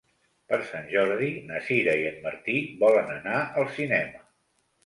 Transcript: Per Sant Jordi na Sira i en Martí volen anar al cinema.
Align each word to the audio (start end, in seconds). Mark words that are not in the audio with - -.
Per 0.51 0.57
Sant 0.69 0.87
Jordi 0.93 1.27
na 1.51 1.61
Sira 1.67 1.95
i 2.05 2.09
en 2.13 2.17
Martí 2.25 2.57
volen 2.85 3.15
anar 3.19 3.39
al 3.45 3.71
cinema. 3.79 4.27